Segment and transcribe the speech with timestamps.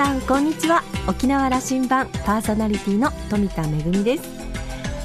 [0.00, 0.82] さんこんにちは。
[1.06, 4.22] 沖縄羅針盤パーソナリティの富田恵です。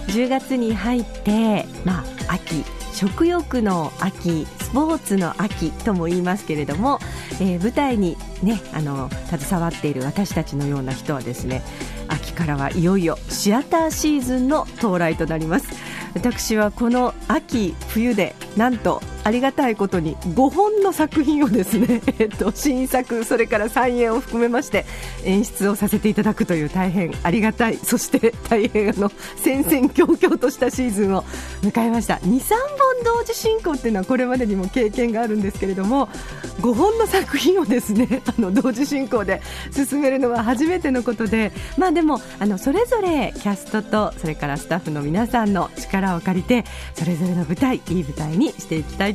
[0.07, 2.63] 10月に入ってまあ秋
[2.93, 6.99] 食欲の秋スポーツの秋とも言いますけれども、
[7.41, 11.61] えー、舞台にねあの携わっている私たちのような人はですね
[12.07, 15.67] 秋からはいよいよシアターシーズンの到来となります。
[16.13, 24.85] 私はこの秋冬でなんとありがたいことに5本の作品をですね、 えっと、新作、それから再演を含めまして
[25.23, 31.23] 演出をさせていただくという大変ありがたいそして大変あの戦々恐々としたシーズンを
[31.63, 32.15] 迎えました。
[32.17, 36.07] 2、3本同時進行っていうのはこれまでにも経験があるんですけれども
[36.61, 49.14] 5本の作品をですね あの同時進行で進めるのは初めてのことで、まあ、でもあのそれぞれキャストとそれからスタッフの皆さんの力を借りてそれぞれの舞台いい舞台にしていきたい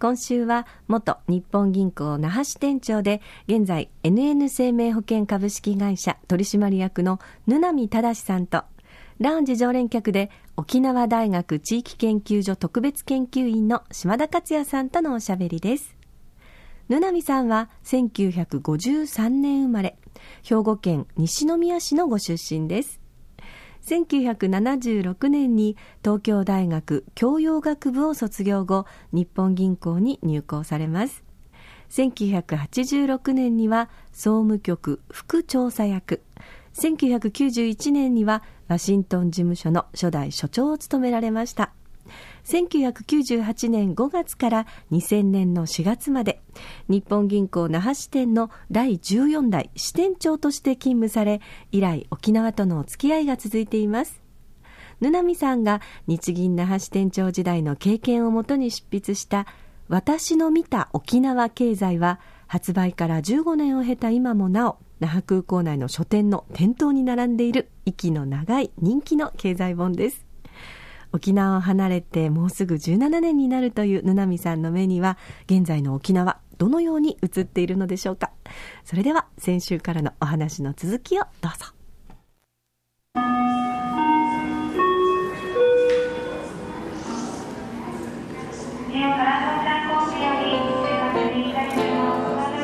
[0.00, 7.18] 今週は元日本銀行那覇支店長で現在 NN 生命保険株式会社取締役の
[7.48, 8.62] 布波忠さんと
[9.18, 15.96] ラウンジ常連客で沖縄大学地域研究所特別研究員の島田克也さんとのおしゃべりです。
[16.88, 19.98] 布波さんは1953年生まれ
[20.42, 22.97] 兵庫県西宮市のご出身です。
[23.88, 31.24] 1976年に東京大学教養学部を卒業後日本銀行に入行されます。
[31.88, 36.22] 1986年には総務局副調査役。
[36.74, 41.72] 1991年にはワシントン事務所の初代所長を務められました。
[42.48, 46.40] 1998年5月から2000年の4月まで
[46.88, 51.42] 日本銀行那覇支店の第14代支店長として勤務され
[51.72, 54.22] 以来沖縄とのお付き合いが続いています。
[55.00, 59.46] 布波さんが日銀那覇支店長時代の経験をもとに執筆した
[59.88, 70.27] 私の見た沖縄経済は発売から15年を経た今もなお那覇空港内の書店の店頭に並んでいる息の長い人気の経済本です。
[71.12, 78.32] 沖縄を離れてもうすぐ17年になるという布波さんの目には現在の沖縄どのように映っているのでしょうか。
[78.84, 81.66] それでは先週からのお話の続きをどうぞ。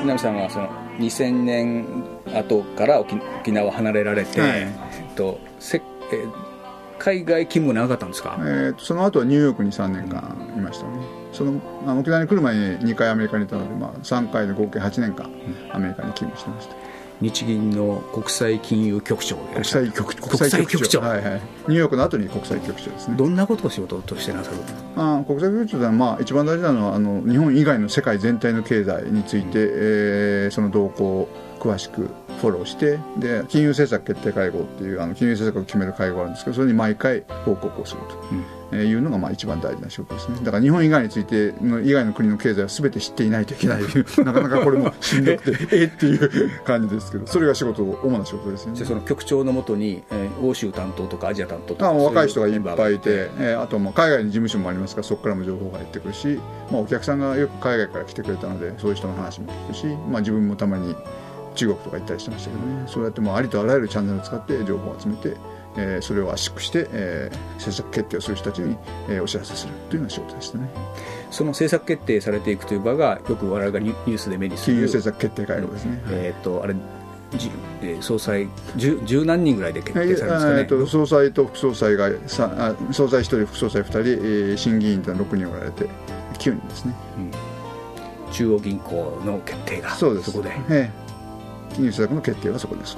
[0.03, 0.69] 布波さんはその
[0.99, 4.67] 2000年後から沖沖縄を離れられて、はい、え
[5.11, 5.81] っとせ
[6.13, 6.54] え
[7.05, 10.93] 海外勤務長かったんですか、えー、その後はニューヨークに3年間いましたね、
[11.35, 11.61] その
[12.01, 15.31] 沖縄に来る前に2回アメリカにいたので、まあ、3回で合計8年間
[15.71, 16.75] アメリカに勤務してました、
[17.21, 21.01] 日銀の国際金融局長国際局国際局長。
[21.03, 23.17] はいはい、ニューヨークの後に国際局長ですね。
[23.19, 24.57] どんなことを仕事としてなさる？
[24.97, 29.73] あ国際局長は、まあ、一番大事なのはあの日本以外の世界全体の経済について、うん、
[30.47, 31.29] えー、その動向を
[31.61, 32.09] 詳しく
[32.45, 38.01] フォローしてで金融政策決定会合っていうあの金融政策を決める会合があるんですけどそれに毎回報告をする
[38.71, 40.39] と、いうのがまあ一番大事な仕事ですね。
[40.43, 43.83] だから日本以外についての以外の国の経済は全て知っていないといけない
[44.25, 48.73] なかなかこれもしんどくてえっていう感じですけどそれが仕事主な仕事ですね。
[48.75, 56.39] じゃその局長のもとに、えー、欧州担当とかアジア担当とか若い人がいっぱいいて、えー、あとも海外に事務所もありますからそこからも情報が入ってくるし、
[56.71, 60.95] まあ、お客さんがよく海外から来てくれたのでそういう人の話も聞くし、まあ、自分もたまに
[61.55, 62.85] 中国とか行ったりしてましたけどね。
[62.87, 65.37] そうやってもうありとあらゆるチャンネルを使って情報を集めて、
[65.77, 68.77] えー、それを圧縮して、えー、政策決定をする人たちに、
[69.09, 70.69] えー、お知らせするというような仕事でしたね。
[71.31, 76.75] その政策決定されていくという場がよく我々がニュースで目にする金融政策決定会合ですね、えっ、とあれ
[78.01, 85.89] 総裁十十何人ぐらいで決定されるんですかね、えー、と総裁と副総裁がさ総裁1人副総裁2人、えー、審議員と6人おられて
[86.35, 90.31] 9人ですね、うん、中央銀行の決定がそうです。
[90.31, 91.04] そこで、えー
[91.81, 92.97] 入施策の決定はそこです、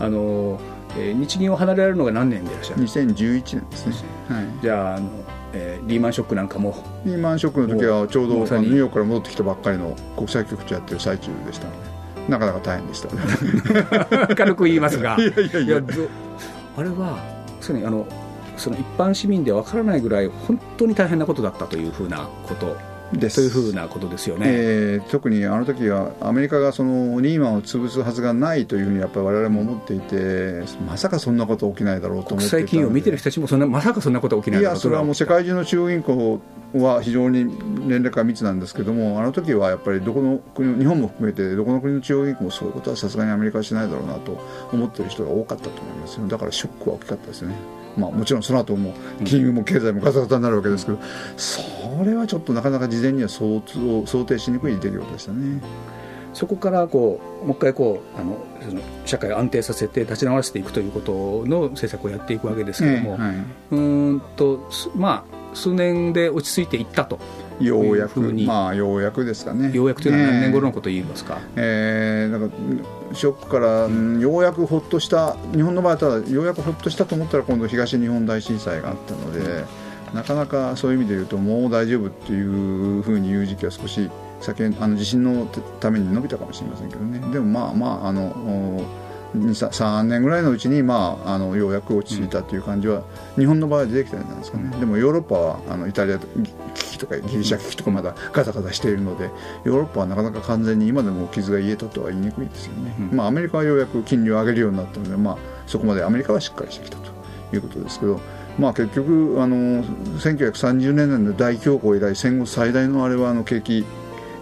[0.00, 0.60] あの
[0.96, 3.94] えー、日銀を離れられるのが何年でいらっしゃる？2011年ですね、
[4.28, 5.10] はい、じゃああの、
[5.54, 6.74] えー、リーマンショックなんかも？
[7.04, 11.92] リーマンショックの時はちょうどニューヨークから戻ってきたばっかりの国際局長やってる最中でしたので
[12.28, 13.08] なかなか大変でした、
[14.36, 15.16] 軽く言いますが。
[15.18, 15.82] いやいやいや。
[16.76, 17.18] あれは
[17.60, 18.06] そのあの
[18.56, 22.76] その一般市民ではわからないぐらい本当に大変なことだったというふうなこと
[23.12, 23.36] です。
[23.36, 24.46] というふうなことですよね。
[24.48, 36.40] えー特にあの時はアメリカがそのリーマンを潰すはずがないというふうにやっぱり我々も思っていてまさかそんなこと起きないだろうと思っていたの見てる人たちもそんなまさかそんなこと起きないいやそれはもう世界中の中央銀行
[36.74, 37.44] は非常に
[37.88, 44.40] 連絡が密なんですけどもあの時はやっぱりどこの国日本も含めてどこの国の中央銀行もそういうことはさすがにアメリカはしないだろうなと
[44.72, 46.26] 思ってる人が多かったと思いますよ。
[46.28, 47.54] だからショックは大きかったですね
[47.96, 48.94] まあ、もちろんその後も
[49.24, 50.98] 金融も経済もガタガタになるわけですけど、
[51.36, 51.60] そ
[52.04, 55.60] れはちょっとなかなか事前には想像想定しにくい出来事でしたね。
[56.32, 63.34] そこからこうもう一回こうあのその社会を安定させて立ち直らせていくということの政策をやっていくわけですけども、ええは
[63.72, 67.18] うーんとすまあ数年で落ち着いていったと。
[67.60, 69.70] い、ようやくまあようやくですかね。
[69.72, 72.26] ようやくというのは何年頃のねことを言いますか、え。
[72.28, 72.56] ー、なんか
[73.14, 79.64] ショックから、うんようやくほっとした日本の場合はただようやくほっとしたと思ったら今度東日本大震災があったので
[80.14, 84.10] なかなかそういう意味で言うともう大丈夫っていうふうに言う時期は少し
[84.40, 85.46] 先あの地震の
[85.80, 87.20] ために伸びたかもしれませんけどね。
[87.32, 89.01] でもまあまああのお2
[89.34, 93.02] 3年ぐらいのうちに、まあ、あのようやく落ち着いたという感じは、
[93.36, 96.26] 日本の場合は出てきたんじゃないですかね、でもヨーロッパはあのイタリア危
[96.74, 99.30] 機とかギリシャ危機とかまだガタガタしているので
[99.64, 103.16] ヨーロッパはなかなか完全に今でも傷が癒えたとは言いにくいですよね、うん。
[103.16, 107.10] まあ、アメリカはようやく金利を上げるようになったので、まあ、そこまでアメリカはしっかりしてきたと
[107.54, 108.20] いうことですけど、
[108.58, 113.84] まあ、結局あの1930年代の大恐慌以来戦後最大のあれはあの景気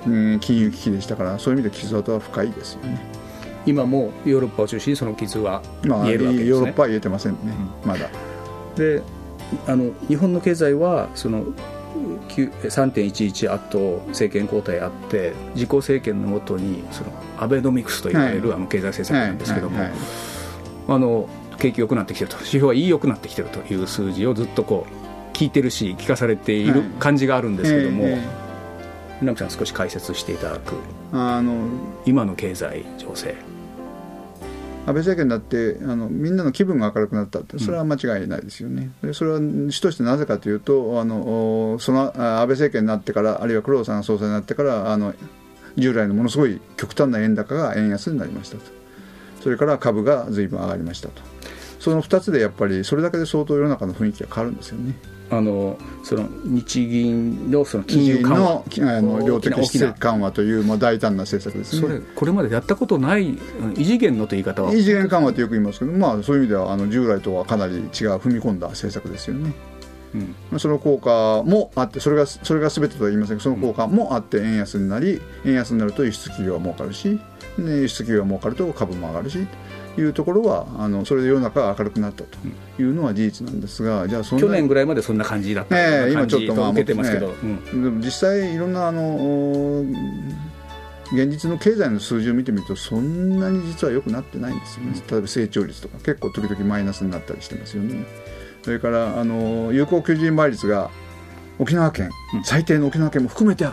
[0.07, 3.20] うん金融危機でしたからそういう意味で傷跡は深いですよね。
[3.67, 6.51] 今もヨーロッパを中心にその傷はまあ、見えるわけですね。
[6.51, 7.39] ヨーロッパは言えてませんね、
[7.85, 8.09] まだ。
[8.77, 9.03] で
[9.67, 11.45] あの日本の経済はその
[12.29, 18.57] 9 3.11あと政権交代あって自公政権のもとにそのアベノミクスといわれる、はい。
[18.59, 19.79] あの経済政策なんですけども、
[20.89, 21.29] あの
[21.59, 26.83] 景気良くなってきてると 指標はいい良くなってきてるという数字をずっとこう聞いてるし聞かされているはい。
[26.99, 28.05] 感じがあるんですけども、
[29.23, 30.75] ええ船木さん少し解説していただく。
[31.13, 31.69] あの
[32.07, 33.37] 今の経済情勢。
[34.87, 45.15] 安倍政権だってあのみんなの気分が明るくなったってそれは間違いないですよね、でそれは主としてなぜかというとあのおそのあ安倍政権になってからあるいは黒田さんが総裁になってからあの
[45.77, 48.63] 従来のものすごい極端な円高が円安になりましたと。
[49.43, 51.23] それから株が随分上がりましたと
[51.81, 54.95] その2つでやっぱりそれだけで相当世の中の雰囲気が変わるんですよね。
[55.33, 58.39] あのその日銀のその金融緩和。
[58.39, 61.95] のきあの量的大きな質的緩和というもう大胆な政策ですそね。
[61.95, 64.75] れこれまでやったことないうん異次元のという言い方は。
[64.75, 67.83] 異次元緩和ってよく言いますけど、まあ、そういう意味ではあの従来とはかなり違う
[68.17, 69.55] 踏み込んだ政策ですよね。
[70.15, 70.21] うん。
[70.51, 77.21] まあその効果もあってそれがそれが全てとは言いませんがその効果もあって円安になり円安になると輸出企業は儲かるし、で
[77.69, 79.47] 輸出企業が儲かると株も上がるし
[79.95, 82.39] というところはあのそれで世の中が明るくなったと
[82.79, 87.83] いうのは事実なんですがじゃあそ去年ぐらいまでそんな感じだったええような感じ今ちょっとま受けてますけど、えうん。
[87.83, 89.85] でも実際いろんなあのお
[91.13, 95.03] 現実の経済の数字を見てみるとそんなに実は良くなってないんですよね。
[95.11, 98.05] 例えば成長率とか結構時々マイナスになったりしてますよね。
[98.63, 100.91] それからあの有効求人倍率が
[101.59, 102.45] 沖縄県、うん。
[102.45, 103.67] 最低の沖縄県も含めて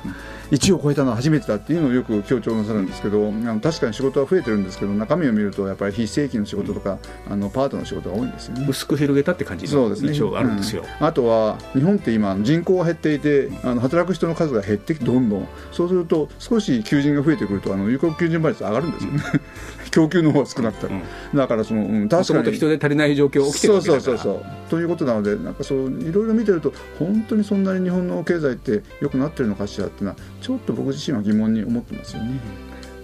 [0.52, 7.00] 1を超えたのは初めてだっていうのをよく強調なさるんですけど、あの確かに仕事は増えてるんですけど中身を見るとやっぱり非正規の仕事とか、
[7.30, 8.66] あのパートの仕事が多いんですよね。
[8.70, 10.10] 薄く広げたって感じのそうですね。
[10.10, 10.84] 印象があるんですよ。
[11.00, 11.06] うん。
[11.06, 15.48] あとは日本って今人口が減っていてあの働く人の数が減ってきてどんどん。
[15.72, 19.22] そうすると少し求人が増えてくるとあの有効求人倍率上がるんですよね。
[19.92, 20.96] 供給の方が少なくて、う
[21.36, 21.38] ん。
[21.38, 22.56] だからその、うん、も確かに。
[22.58, 24.04] 人で足りない状況が起きてるわけだから。
[24.04, 24.70] そうそうそうそう。
[24.70, 32.40] ということなのでなんかそういろいろ見てると本当にそんなに日本の経済って良くなってるのかしらっていうのはちょっと僕自身は疑問に思ってますよね。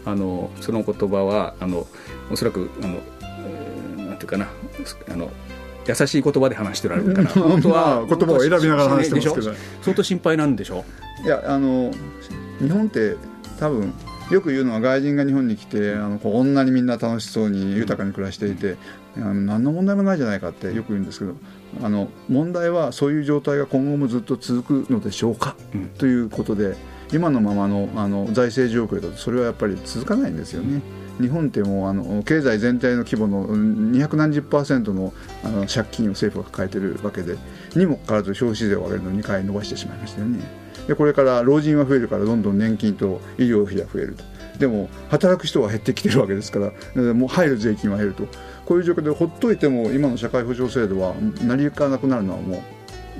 [0.05, 1.87] あのその言葉はあの
[2.31, 4.47] おそらくあの、えーなんていうかな。
[5.09, 5.29] あの
[5.85, 7.27] 優しい言葉で話しておられるから。
[7.41, 9.53] 本当は、まあ言葉を選びながら話してますけど。
[9.81, 10.85] 相当心配なんでしょ？
[11.25, 11.91] いやあの
[12.59, 13.15] 日本って
[13.59, 13.93] 多分
[14.31, 18.77] よく言うのは外人が日本に来てあのこんなにみんな楽しそうに豊かに暮らしていて、
[19.17, 21.35] あの何の問題もないじゃないかってよく言うんですけど
[21.83, 25.87] あの問題はそういう状態が今後もずっと続くのでしょうか、うん。
[25.97, 26.75] ということで
[27.13, 30.81] 今のままのあの財政状況だとそれはやっぱり続かないんですよね。
[31.21, 37.37] 日本ってもうあの経済全体の規模の2何十パーセントのあの借金を政府が抱えてるわけで
[37.75, 40.39] にもかかわらず消費税を上げるのを2回伸ばしてしまいましたよね。
[40.87, 44.23] でこれから老人は増えるからどんどん年金と医療費が増えると。
[44.57, 46.59] でも働く人は減ってきてるわけですか
[46.95, 48.27] らもう入る税金は減ると。
[48.65, 52.61] こういう状況でほっといても今の社会保障制度は成り行かなくなるのはもう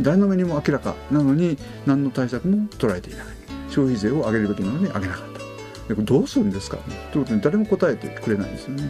[0.01, 3.42] 誰の目にも明らかなのに何の対策も取られていない
[3.73, 5.39] 消費税を上げるべきなのに上げなかった。
[5.89, 6.77] でこれどうするんですか？
[7.11, 8.83] ということに誰も答えてくれないんですよね。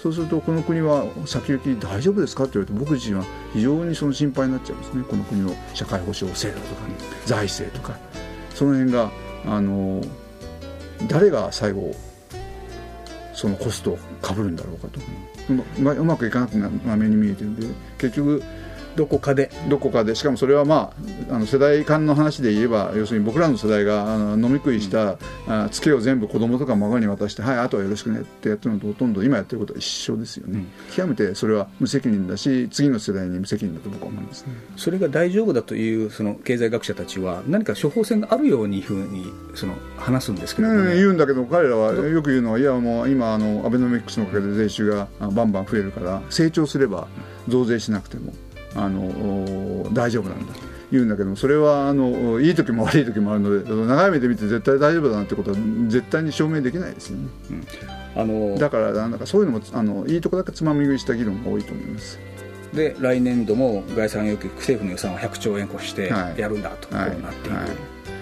[0.00, 2.44] そうするとこの国は先行き大丈夫ですか？
[2.44, 5.04] って言われて僕自身は非常にその心配になっちゃうんですね。
[5.08, 7.98] この国の社会保障制度とかね財政とか
[8.54, 9.10] その辺が
[9.46, 10.02] あの
[11.08, 11.94] 誰が最後
[13.34, 15.00] そのコストをかぶるんだろうかと
[15.78, 17.66] うまうまくいかなくなる目に見えてるんで
[17.98, 18.42] 結局
[18.96, 19.50] どこかで。
[19.68, 20.14] どこかで。
[20.14, 20.92] しかもそれはま
[21.30, 34.44] ああの世代間の話で言えば要するに僕らの世代があの飲み食いした、あツケを全部子供とか孫に渡してはいあとはよろしくねってやってるのとほとんど今やってることは一緒ですよね、極めてそれは無責任だし次の世代に無責任だと僕は思います。
[34.44, 40.74] ね、それが大丈夫だというその経済学者たちは何か処方箋があるようにふうにその話すんですけども。
[40.74, 47.08] ねね言うんだけど彼らはよく言うのはいやもう今あのアベノミクスのおかげで税収があバンバン増えるから成長すれば
[47.48, 48.32] 増税しなくても
[48.76, 50.52] あのお大丈夫なんだ。
[50.52, 50.60] と
[50.92, 55.56] 言うんだけどもそれはあのいい時も悪い時もあるので長い目で見て絶対大丈夫だなってことは
[55.88, 57.28] 絶対に証明できないですよね。
[58.14, 62.18] あのだからなんだかそういうのもあのいいとこだけつまみ食いした議論が多いと思います。
[62.72, 66.40] で来年度も概算要求政府の予算を100兆円越してはい。
[66.40, 67.66] やるんだと、はいこうなっている、はい。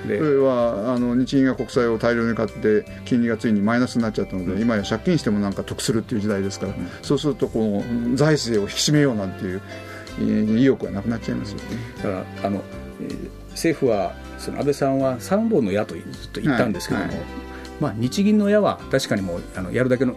[0.09, 11.65] でそれはあの日銀が国債を大量に買って金利がついにマイナスになっちゃったので、今や借金してもなんか得するっていう時代ですから、そうするとこの財政を引き締めようなんていうえー意欲がなくなっちゃいますよね。
[11.97, 12.63] だからあの、
[13.01, 17.17] えー政府はその安倍さんは3本の矢とずっと言ったんですけども、はい。
[17.17, 17.27] はい
[17.81, 20.15] まあ、日銀の矢は確かにもうあのやるだけの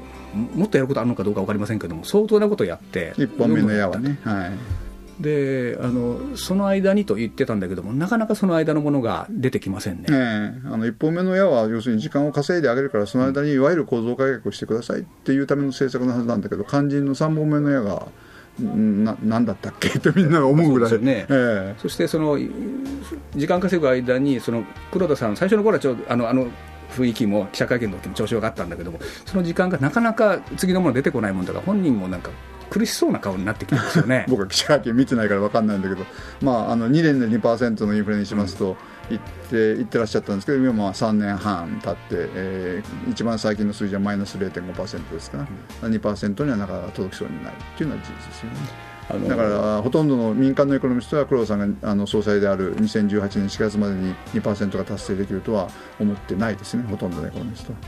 [0.54, 4.52] もっとやることあるのかどうか分かりませんけども相当なことをやって一本目の矢はね、は
[5.20, 18.08] い、であのその間にと言ってたんだけどもなかなかその間のものが出てきませんね、ええあの一本目の矢は要するに時間を稼いであげるからその間にいわゆる構造改革をしてくださいっていうための政策のはずなんだけど肝心の3本目の矢が
[18.64, 19.90] んな何だったっけ？
[19.98, 20.90] ってみんなが思うぐらい。
[20.90, 21.26] そね。
[21.30, 22.38] えそしてその
[23.36, 26.48] 時間稼ぐ間にその黒田さん最初の頃はちょうどあのあの
[26.96, 32.30] 雰囲気も記者会見の時も調子よかったんだけどもその時間がなかなか次のもの出てこないもんだから本人もなんか
[32.70, 34.26] 苦しそうな顔になってきてますよね。
[34.30, 36.04] 僕は記者会見見てないから分かんないんだけど、
[36.42, 38.76] まあ、あの2年で2%のインフレにしますと
[39.10, 42.00] 言って言ってらっしゃったんですけど今まあ3年半経って、
[42.36, 45.38] えー一番最近の数字はマイナス0.5%ですか
[45.82, 49.28] ら、2%にはなかなか届きそうにないっていうのは事実ですよね。
[49.30, 56.84] だからほとんどの民間のエコノミストは黒田さんがあの総裁である2018年4月までに2%が達成できるとは思ってないですね。
[56.84, 57.80] ほとんどのエコノミストは。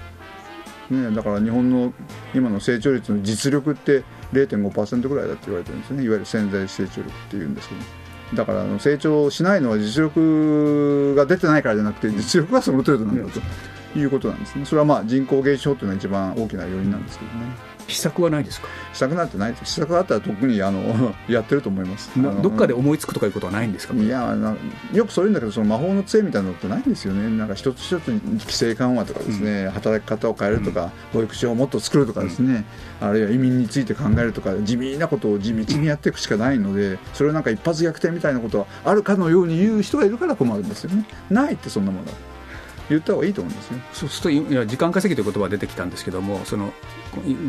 [0.89, 1.93] ね、だから日本の
[2.33, 6.03] 今の成長率の実力って0.5%ぐらいだって言われてるんですね。
[6.03, 7.81] いわゆる潜在成長力っていうんですけど
[8.33, 13.31] だから成長しないのは実力が出てないからじゃなくて実力がその程度なんだ
[13.93, 14.65] ということなんですね。
[14.65, 18.67] それはまあ人口減少というのが一番大きな要因なんですけどね秘策はないですか？
[18.93, 19.74] 施策なんてないです。
[19.74, 22.10] 施策があったら特にあの やってると思います。
[22.41, 23.93] どっかで思いつくとかいうことはないんですか？
[23.93, 24.55] いやな
[24.93, 27.29] よくそういうんだけどその魔法の杖みたいなのってないんですよね。
[27.38, 32.63] なんか一つ一つ規制緩和とかですね、働き方を変えるとか、保育所をもっと作るとかですね、
[33.01, 41.05] あるいは移民について考えるとか地味なことを地道にやっていくしかないのでそれをなんか一発逆転みたいなことはあるかのように言う人がいるから困るんですよね。
[41.29, 42.13] ないってそんなものは
[42.89, 43.79] 言った方がいいと思うんですよ。
[43.93, 46.74] そうすると時間稼ぎという言葉が出てきたんですけどもその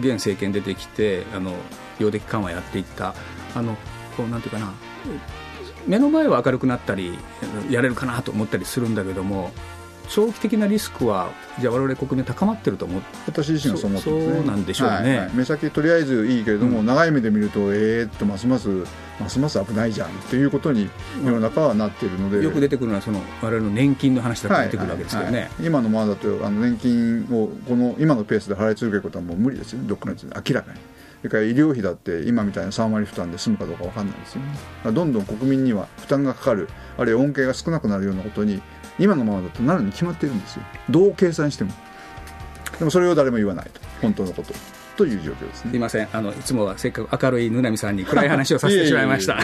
[0.01, 1.55] 現政権出てきてあの
[1.99, 3.15] 量的緩和やっていった。
[3.55, 3.77] あの
[4.17, 4.73] こうなんていうかな
[5.87, 7.19] 目の前は明るくなったり
[7.71, 9.51] やれるかなと思ったりするんだけども
[10.11, 13.03] 長期的なリスクはじゃあ我々国民高まってると思う。
[13.27, 14.35] 私自身はそう思ってますね。
[14.35, 14.95] そうなんでしょうね。
[14.95, 15.31] はいはい。
[15.35, 16.87] 目先とりあえずいいけれども、うん。
[16.87, 18.69] 長い目で見るとえーっとますます
[19.21, 20.91] ますます危ないじゃんっていうことに
[21.25, 25.67] 世の中はなっているので、よく出てくるのはその我々の年金の話だと出てくるわけですけどね、はいはいはい。
[25.67, 29.81] 今のままだとあの年金をこの今のペースで払い続けることはもう無理ですよ。
[29.81, 30.79] ねどっかのやつで明らかに。
[31.21, 34.93] それから医療費だって今みたいな3割負担で済むかどうか分かんないですよね。
[34.93, 36.69] どんどん国民には負担がかかる。
[36.97, 38.63] あるいは恩恵が少なくなるようなことに
[38.99, 40.63] 今のままだとなるに決まってるんですよ。
[40.89, 41.73] どう計算しても。
[42.79, 43.81] でもそれを誰も言わないと。
[44.03, 44.55] 本当のこと
[45.01, 45.71] という状況ですね。
[45.71, 46.09] すいません。
[46.13, 49.39] あのいつもはせっかく明るいぬなみさんに暗い話をさせてしまいました。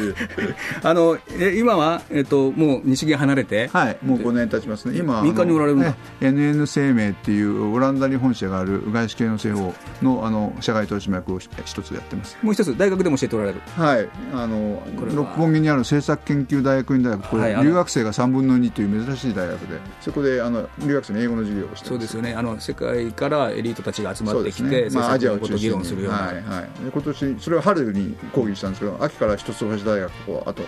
[0.82, 9.72] あのえ今は、えっと、もう日銀離れて、はい、もう5年経ちますね、今、民間におられるんだね NN 生命っていうオランダに本社がある外資系の製法
[10.02, 11.48] のあの社外取締役を一
[11.82, 12.36] つやってます。
[12.42, 13.60] もう一つ大学でも教えておられる。
[13.76, 14.82] はい、あの
[15.14, 16.96] 六本木にある政策研究大学。
[16.96, 21.88] 院大学、これ、はい留学生が3分の2という珍しい大学で、そこであの留学生の英語の授業をしてます。
[21.88, 22.34] そうですよね。
[22.34, 24.90] あの世界からエリートたちが集まってきて、ね。
[24.90, 30.62] まあ、アジアをことを議論するような、はいはい、で今年それは春に講義したんですけど秋から一橋大学とあと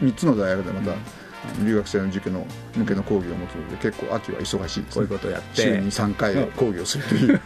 [0.00, 0.96] 3つの大学でまた、
[1.64, 2.46] 留学生の受験の
[2.76, 5.62] 向けの講義を持つので結構秋は忙しいです、ね、こういうことをやって。
[5.62, 7.40] 週に3回講義をするという。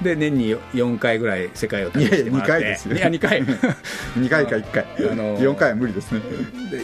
[0.02, 2.52] で年に4回ぐらい世界を旅してもらって。
[2.52, 2.96] いやいや二回ですよ。
[2.96, 3.42] いや2回。
[4.16, 6.20] 2回か1回、あのー4回は無理ですね。
[6.70, 6.78] で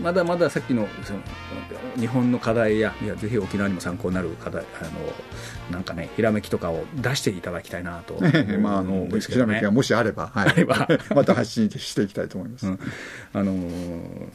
[0.00, 1.20] ままだまださっきのその
[1.96, 4.90] 日本の課題やいやぜひ沖縄にも参考になる課題あの
[5.70, 10.88] なんかねひらめきとかを出していただきたいなと思うんまああのひらめきがもしあれば、はい、あれば。
[11.14, 12.78] また発信していきたいと思います、うん。
[13.32, 14.28] あのー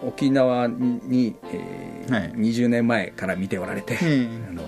[0.00, 2.32] 沖縄に、えーはい。
[2.32, 4.62] 20年前から見ておられて、うんあの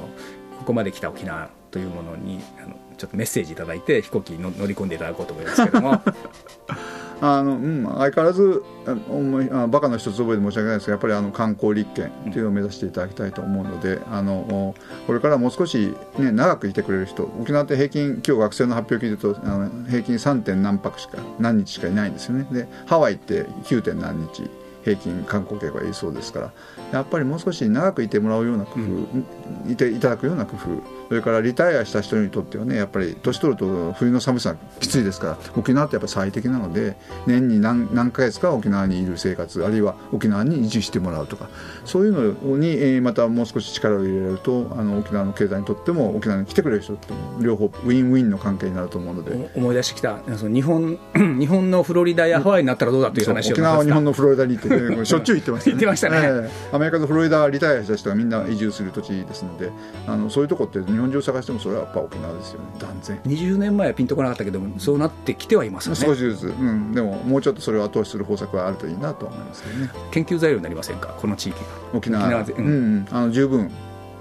[0.58, 5.92] ここまで来た沖縄というものにあのちょっとメッセージいただいて飛行機にの乗り込んでいただこうと思いますけども
[7.20, 14.74] あのうん、相変わらずあ思いあバカの一つ覚えで申し訳ないですがやっぱりあの観光立県というのを目指していただきたいと思うので、あの
[15.06, 20.42] これからもう少し、ね、長くいてくれる人沖縄って平均今日学生の発表を聞いてるとあの平均 3.
[20.42, 23.82] 点何泊しか何日しかいないんですよねでハワイって 9.
[23.82, 24.48] 点何日
[24.84, 26.52] 平均観光客がいそうですから
[26.92, 41.48] やっぱりもう少し長くいてもらうような工夫、いていただくような工夫それからリタイアした人にとってはねやっぱり年取ると冬の寒さきついですから沖縄ってやっぱ最適なので年に何何ヶ月か沖縄にいる生活あるいは沖縄に移住してもらうとか
[41.84, 49.50] そういうのに、えーまたもう少し力を入れられるとあの沖縄の経済にとっても沖縄に来てくれる人っても両方ウィンウィンの関係になると思うので。
[49.56, 50.20] お思い出してきた。
[50.36, 50.98] その日本
[51.38, 55.74] 日本のフロリダやハワイになったらどうだという話を沖縄は日本ののフロリダに行って、ね、しょっちゅう行ってましたね。
[55.74, 56.16] 行ってましたね。
[56.22, 56.76] ええ。
[56.76, 59.70] アメリカとフロリダはリタイアした人がみんな移住する土地ですので
[60.06, 63.18] あのそういうとこって日本中探してもそれはやっぱ沖縄ですよね断然。
[63.26, 66.00] 20年前はピンとこなかったけどもそうなってきてはいますよね。
[66.00, 69.90] 少しずつ、うん、でももうちょっとそれを後押しする方策があるといいなと思いますけどね。
[70.10, 71.66] 研究材料になりませんかこの地域が。
[71.94, 72.52] 沖縄沖縄で。
[72.52, 72.66] うん。
[72.66, 72.72] うん。
[72.72, 73.70] うん、あの十分。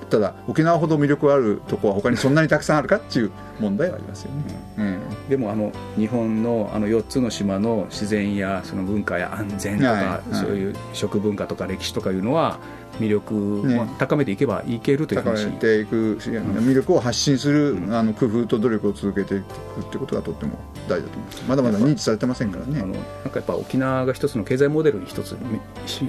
[0.09, 4.43] ただ沖縄ほど魅力あるとこは他にそんなにたくさんあるかっていう問題はありますよね、
[4.77, 5.29] うん。
[5.29, 10.35] でもあの日本のあの4つの島の自然やその文化や安全とか、はいはい。
[10.35, 12.59] そういう食文化とか歴史とかいうのは
[12.99, 13.33] 魅力
[13.65, 13.79] ね。
[13.79, 19.43] を高めていけばいけるという高話、めていくし魅力を発信する、あの工夫と努力を続けていく
[19.81, 21.43] ってことがとっても大事だと思います。
[21.47, 22.81] まだまだ認知されてませんからね。
[22.81, 23.03] あのなんか
[23.35, 25.37] やっぱ沖縄が一つの経済モデルに一つ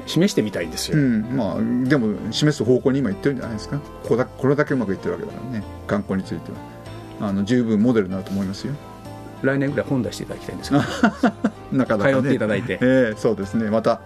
[0.06, 1.37] 示してみたいんですよ、うん。
[1.37, 3.80] まあ、でも示す方向に今行ってるんじゃないですか。
[4.04, 5.64] これだこれだけうまくいってるわけだからね。
[5.87, 6.59] 観光については。
[7.20, 8.75] あの十分モデルになると思いますよ。
[9.42, 10.82] 来年ぐらい本出していただきたいんですけど。
[11.73, 11.87] ね。
[11.87, 12.78] 通っていただいて。
[12.80, 13.70] ええそうですね。
[13.70, 14.00] また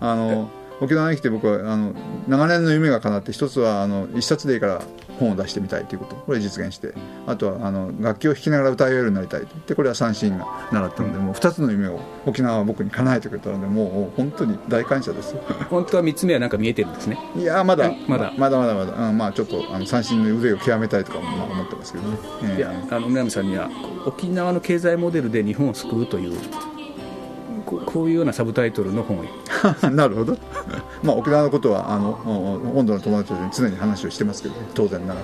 [0.00, 1.94] あの沖縄に来て僕はあの
[2.28, 4.82] 長年の夢が叶って一つはあの一冊でいいから
[5.20, 6.94] 本を出してみたいということこれ実現して
[7.26, 15.36] あとはあの楽器を弾きながら歌えるようになりたいでこれは三振が習ったので、もう2つの夢を沖縄は僕に叶えてくれたのでもう本当に大感謝です。
[15.68, 17.18] 本当は3つ目はなんか見えてるんですね。
[17.36, 18.32] いやまだまだ。
[18.36, 22.56] まだまだまだ、うんまあちょっとあの三振の腕を極めたいとかもまあ思ってますけどね、ええ。
[22.58, 23.68] いやあの南さんには
[24.06, 26.32] 沖縄の経済モデルで日本を救うという
[27.70, 29.24] ここういうようなサブタイトルの本を。
[29.90, 30.36] なるほど、
[31.02, 35.20] まあ、沖縄のことはあのお本土の友達に常に話をしてますけど、ね、当然なら、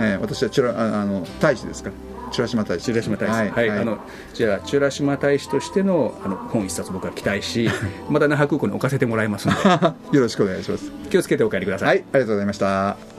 [0.00, 1.94] えー私はチュラあの大使ですから
[2.30, 3.98] チュラ島大使チュラ島大使はい、はいあの
[4.32, 7.68] じゃあチュラ島大使としてのあの本一冊僕は期待し
[8.08, 9.54] また那覇空港に置かせてもらいますの
[10.10, 13.09] でよろしくお願いします気をつけてお帰りください、はいありがとうございました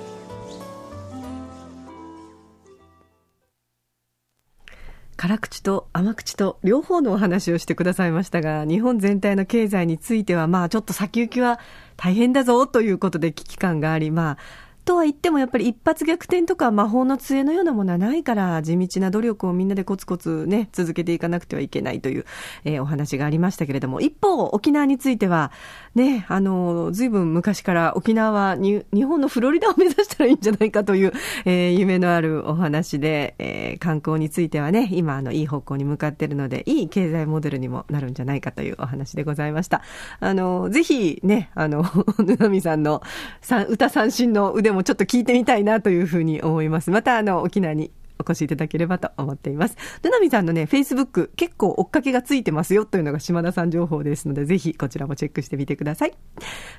[5.21, 11.59] 辛口と甘口と両方のお話をしてくださいましたが、日本全体の経済については、まあちょっと先行きは
[11.95, 14.37] 大変だぞということで危機感があり、まあ、
[14.83, 22.25] とは言ってもやっぱり一発逆転とか魔法の杖のようなものはないから、地道な努力をみんなでコツコツね、続けていかなくてはいけないという、
[22.63, 25.51] えーお話がありましたけれども、一方、沖縄については、
[25.93, 31.11] ね、あの、ずいぶん昔から沖縄はに日本のフロリダを目指したらいいんじゃないかという、
[31.43, 39.81] えー夢のあるお話で、えー観光についてはね、今、あの、いい方向に向かっているので、いい経済モデルにもなるんじゃないかというお話でございました。
[40.19, 41.83] あの、ぜひね、あの、
[42.19, 43.01] ぬなみさんの
[43.41, 46.91] さ歌三振の腕もちょっと聞いてみたいなというふうに思います。
[46.91, 47.91] また、あの、沖縄に
[48.21, 49.75] お越しいただければと思っています。
[50.03, 56.13] ぬなみさんのね、Facebook 結構追っかけがついてますよというのが島田さん情報ですので、ぜひこちらもチェックしてみてください。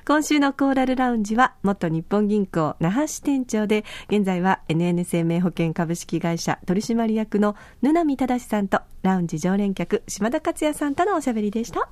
[0.07, 11.89] 今週のコーラルラウンジは、元日本銀行那覇支店長で、現在は NN 生命保険株式会社取締役のぬなみただしさんと、ラウンジ常連客島田克也さんとのおしゃべりでした。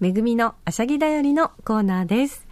[0.00, 2.43] めぐみのあしゃぎだよりのコーナーです。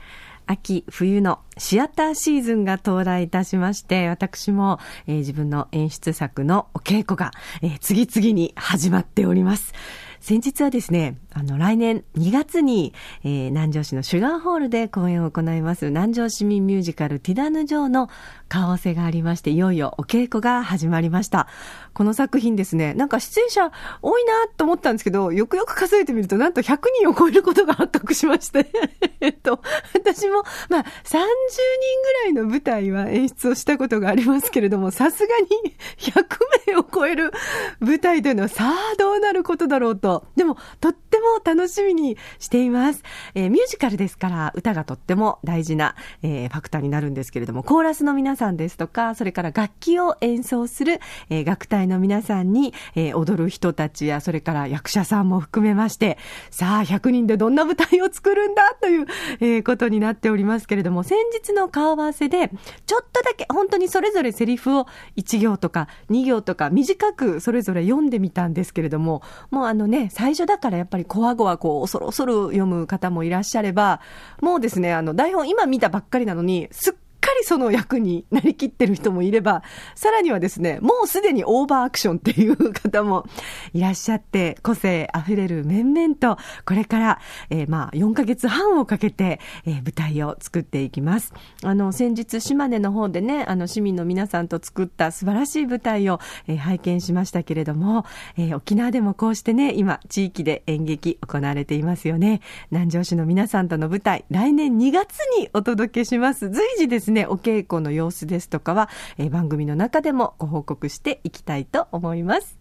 [0.47, 7.31] 秋、冬のシアターシーズンが到来いたしまして、私も、えー自分の演出作のお稽古が、
[7.63, 9.73] えー次々に始まっております。
[10.21, 12.93] 先日はですね、あの、来年2月に、
[13.25, 18.09] えー南城市のシュガーホールで公演を行います、南城市民ミュージカルティダヌ・ジョーの
[18.49, 21.49] 顔合わせがありまして、いよいよお稽古が始まりました。
[21.95, 23.71] この作品ですね、なんか出演者
[24.03, 28.67] 多いなと思ったんですけど、よくよく数えてみると、なんと100人を超えることが発覚しまして、
[29.21, 29.61] えっと、
[29.95, 31.21] 私も、まあ、30人
[32.03, 36.25] ぐらいの舞台は演出をしたことがありますけれども、さすがに100
[36.67, 37.33] 名を超える
[37.81, 40.27] 舞台というのは、さあ、どうなることだろうと。
[40.37, 43.03] でも、とってもも楽しみにしています。
[43.35, 56.19] えー、ミュージカルですから、歌がとっても大事な、えー、ファクターになるんですけれども、コーラスの皆さんですとか、それから楽器を演奏する、えー、楽隊の皆さんに、えー、踊る人たちや、それから役者さんも含めまして、
[56.51, 59.07] さあ、100人でどんな舞台を作るんだという、
[59.41, 62.51] えー、ことになっておりますけれども、先日の顔合わせで、
[62.87, 74.01] ちょっとだけ本当にそれぞれセリフを1行とか2行とか短くそれぞれ読んでみたんですけれども、もうあのね、最初だからやっぱりこわごわこう、恐る恐る読む方もいらっしゃれば、
[74.41, 79.63] もうですね、あの台本今見たばっかりなのに、すっかりその役になりきってる人もいれば、
[79.95, 83.27] さらにはですね、もうすでにオーバーアクションっていう方も
[83.73, 91.33] いらっしゃって、個性あふれる面々と、これから、えー、まあ、4ヶ月半をかけて、えー、舞台を作っていきます。
[91.63, 98.05] あの、先日、島根の方でね、あの、市民の皆さんと作った素晴らしい舞台を、えー、拝見しましたけれども、
[98.37, 102.41] えー、沖縄でもこうしてね、今、地域で演劇行われていますよね。
[102.73, 106.51] 南城市の皆さんとの舞台、来年2月にお届けします。
[106.51, 112.59] 随時ですね、ねお稽古の様子ですとかは、えー、番組の中でもご報告していきたいと思います。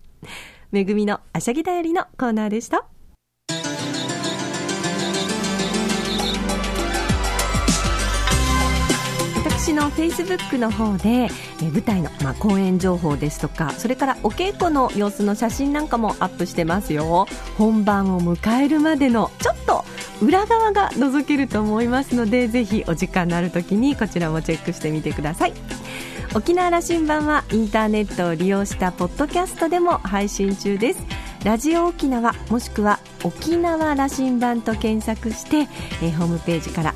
[0.72, 2.86] めぐみのあしゃぎだよりのコーナーでした。
[9.62, 11.28] 私のフェイスブックの方で、
[11.62, 17.28] え舞台の、まあ、公演情報ですとかそれからお稽古の様子の写真なんかもアップしてますよ。
[17.60, 19.86] 本番を迎えるまでのちょっと
[20.20, 25.54] 裏側が覗けると思いますのでぜひお時間のある時にこちらもチェックしてみてください。
[26.34, 31.04] 沖縄羅針盤はインターネットを利用したポッドキャストでも配信中です。
[31.44, 35.68] ラジオ沖縄もしくは沖縄羅針盤と検索して、
[36.04, 36.96] えー、ホームページから